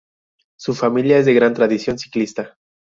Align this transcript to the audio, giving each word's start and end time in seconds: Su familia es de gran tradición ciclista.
Su 0.57 0.73
familia 0.73 1.19
es 1.19 1.27
de 1.27 1.35
gran 1.35 1.53
tradición 1.53 1.99
ciclista. 1.99 2.57